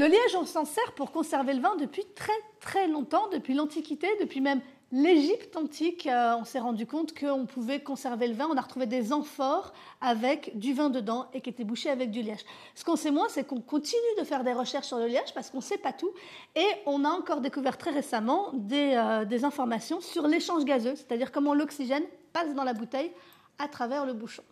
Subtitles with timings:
[0.00, 4.06] Le liège, on s'en sert pour conserver le vin depuis très très longtemps, depuis l'Antiquité,
[4.18, 4.62] depuis même
[4.92, 6.06] l'Égypte antique.
[6.06, 8.48] Euh, on s'est rendu compte qu'on pouvait conserver le vin.
[8.50, 12.22] On a retrouvé des amphores avec du vin dedans et qui étaient bouchés avec du
[12.22, 12.46] liège.
[12.74, 15.50] Ce qu'on sait moins, c'est qu'on continue de faire des recherches sur le liège parce
[15.50, 16.12] qu'on ne sait pas tout.
[16.56, 21.30] Et on a encore découvert très récemment des, euh, des informations sur l'échange gazeux, c'est-à-dire
[21.30, 23.12] comment l'oxygène passe dans la bouteille
[23.58, 24.44] à travers le bouchon.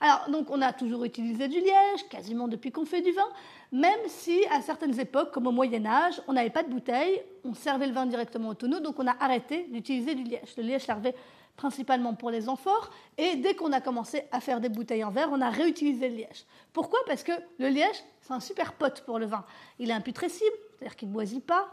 [0.00, 3.28] Alors, donc, on a toujours utilisé du liège, quasiment depuis qu'on fait du vin,
[3.72, 7.54] même si à certaines époques, comme au Moyen Âge, on n'avait pas de bouteille, on
[7.54, 10.56] servait le vin directement au tonneau, donc on a arrêté d'utiliser du liège.
[10.56, 11.14] Le liège servait
[11.56, 15.28] principalement pour les amphores, et dès qu'on a commencé à faire des bouteilles en verre,
[15.30, 16.44] on a réutilisé le liège.
[16.72, 16.98] Pourquoi?
[17.06, 19.44] Parce que le liège, c'est un super pote pour le vin.
[19.78, 21.68] Il est imputrescible, c'est-à-dire qu'il ne moisit pas,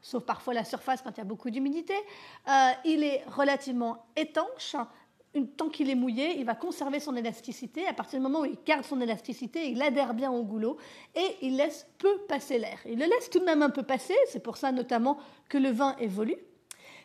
[0.00, 1.94] sauf parfois la surface quand il y a beaucoup d'humidité.
[2.48, 4.76] Euh, il est relativement étanche,
[5.56, 7.86] tant qu'il est mouillé, il va conserver son élasticité.
[7.86, 10.78] À partir du moment où il garde son élasticité, il adhère bien au goulot
[11.14, 12.78] et il laisse peu passer l'air.
[12.86, 15.70] Il le laisse tout de même un peu passer, c'est pour ça notamment que le
[15.70, 16.38] vin évolue.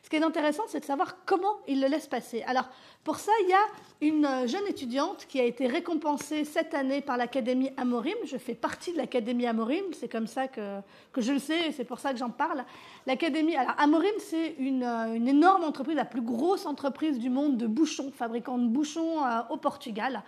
[0.04, 2.44] Ce qui est intéressant, c'est de savoir comment il le laisse passer.
[2.44, 2.66] Alors,
[3.06, 3.66] pour ça, il y a
[4.02, 8.16] une euh, jeune étudiante qui a été récompensée cette année par l'Académie Amorim.
[8.26, 10.82] Je fais partie de l'Académie Amorim, c'est comme ça que,
[11.14, 12.66] que, je le sais c'est pour ça que j'en parle.
[13.08, 17.56] L'Académie, alors Amorim, c'est une, euh, une, énorme entreprise, la plus grosse entreprise du monde
[17.56, 20.22] de bouchons, fabricant de bouchons euh, au Portugal.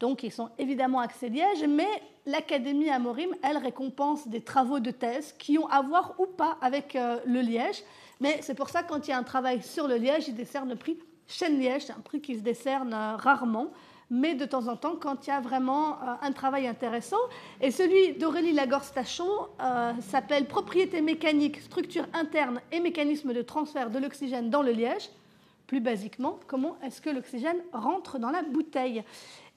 [0.00, 1.88] Donc, ils sont évidemment axés liège, mais
[2.26, 6.94] l'Académie Amorim, elle récompense des travaux de thèse qui ont à voir ou pas avec
[6.94, 7.82] le liège.
[8.22, 10.68] Mais c'est pour ça, quand il y a un travail sur le liège, il décerne
[10.68, 11.90] le prix Chêne-Liège.
[11.90, 13.72] Un prix qui se décerne euh, rarement,
[14.10, 17.18] mais de temps en temps, quand il y a vraiment euh, un travail intéressant.
[17.60, 19.28] Et celui d'Aurélie Lagorce-Tachon
[19.60, 25.10] euh, s'appelle Propriété mécanique, structure interne et mécanisme de transfert de l'oxygène dans le liège.
[25.66, 29.02] Plus basiquement, comment est-ce que l'oxygène rentre dans la bouteille?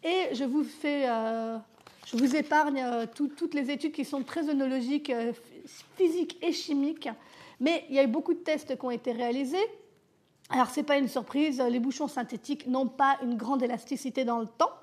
[0.03, 0.65] Et je vous
[2.13, 2.83] vous épargne
[3.15, 5.11] toutes les études qui sont très œnologiques,
[5.97, 7.09] physiques et chimiques
[7.59, 9.65] mais il y a eu beaucoup de tests qui ont été réalisés.
[10.49, 14.39] Alors, ce n'est pas une surprise, les bouchons synthétiques n'ont pas une grande élasticité dans
[14.39, 14.73] le temps.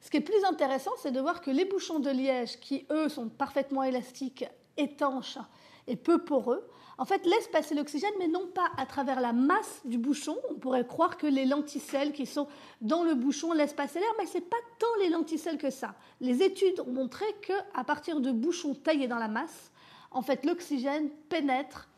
[0.00, 3.08] Ce qui est plus intéressant, c'est de voir que les bouchons de liège, qui eux
[3.08, 4.44] sont parfaitement élastiques,
[4.76, 5.38] étanches
[5.86, 6.66] et peu poreux,
[6.96, 10.36] en fait laissent passer l'oxygène, mais non pas à travers la masse du bouchon.
[10.50, 12.46] On pourrait croire que les lenticelles qui sont
[12.80, 15.94] dans le bouchon laissent passer l'air, mais ce n'est pas tant les lenticelles que ça.
[16.20, 19.70] Les études ont montré qu'à partir de bouchons taillés dans la masse,
[20.10, 21.89] en fait, l'oxygène pénètre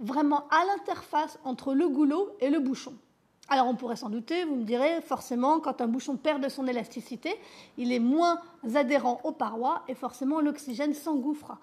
[0.00, 2.94] vraiment à l'interface entre le goulot et le bouchon.
[3.48, 6.66] Alors on pourrait s'en douter, vous me direz, forcément, quand un bouchon perd de son
[6.66, 7.34] élasticité,
[7.76, 8.40] il est moins
[8.74, 11.56] adhérent aux parois et forcément l'oxygène s'engouffre.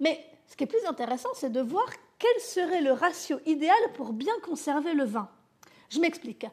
[0.00, 1.86] Mais ce qui est plus intéressant, c'est de voir
[2.18, 5.28] quel serait le ratio idéal pour bien conserver le vin.
[5.90, 6.46] Je m'explique.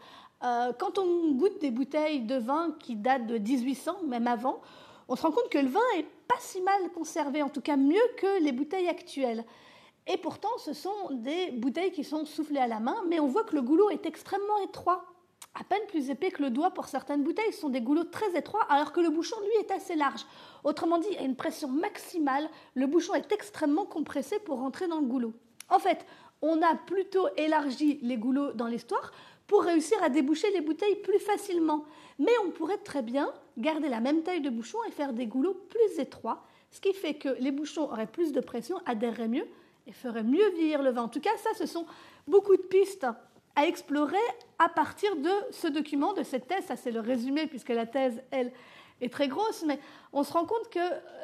[0.44, 4.62] Euh, quand on goûte des bouteilles de vin qui datent de 1800, même avant,
[5.08, 7.76] on se rend compte que le vin est pas si mal conservé, en tout cas
[7.76, 9.46] mieux que les bouteilles actuelles.
[10.12, 13.46] Et pourtant, ce sont des bouteilles qui sont soufflées à la main, mais on voit
[13.46, 15.06] que le goulot est extrêmement étroit,
[15.56, 17.54] à peine plus épais que le doigt pour certaines bouteilles.
[17.54, 20.26] Ce sont des goulots très étroits, alors que le bouchon, lui, est assez large.
[20.66, 25.06] Autrement dit, à une pression maximale, le bouchon est extrêmement compressé pour rentrer dans le
[25.06, 25.34] goulot.
[25.70, 26.06] En fait,
[26.42, 29.14] on a plutôt élargi les goulots dans l'histoire
[29.48, 31.86] pour réussir à déboucher les bouteilles plus facilement.
[32.20, 35.56] Mais on pourrait très bien garder la même taille de bouchon et faire des goulots
[35.70, 39.48] plus étroits, ce qui fait que les bouchons auraient plus de pression, adhéreraient mieux
[39.88, 41.04] et ferait mieux vieillir le vin.
[41.04, 41.86] En tout cas, ça, ce sont
[42.28, 43.06] beaucoup de pistes
[43.56, 44.18] à explorer
[44.60, 46.66] à partir de ce document, de cette thèse.
[46.66, 48.52] Ça, c'est le résumé, puisque la thèse, elle,
[49.02, 49.80] est très grosse, mais
[50.14, 50.80] on se rend compte que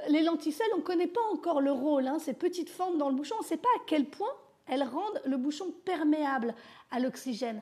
[0.09, 2.07] les lenticelles, on ne connaît pas encore le rôle.
[2.07, 4.33] Hein, ces petites fentes dans le bouchon, on ne sait pas à quel point
[4.67, 6.53] elles rendent le bouchon perméable
[6.91, 7.61] à l'oxygène.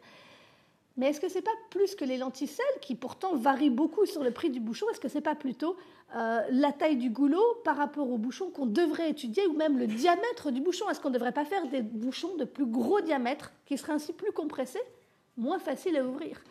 [0.98, 4.24] Mais est-ce que ce n'est pas plus que les lenticelles, qui pourtant varient beaucoup sur
[4.24, 5.76] le prix du bouchon, est-ce que ce n'est pas plutôt
[6.16, 9.88] euh, la taille du goulot par rapport au bouchon qu'on devrait étudier, ou même le
[9.88, 10.90] diamètre du bouchon?
[10.90, 14.14] Est-ce qu'on ne devrait pas faire des bouchons de plus gros diamètre, qui seraient ainsi
[14.14, 14.82] plus compressés,
[15.36, 16.42] moins faciles à ouvrir?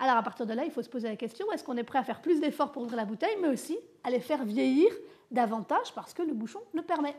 [0.00, 2.00] Alors à partir de là, il faut se poser la question, est-ce qu'on est prêt
[2.00, 4.90] à faire plus d'efforts pour ouvrir la bouteille, mais aussi à les faire vieillir
[5.30, 7.14] davantage parce que le bouchon le permet?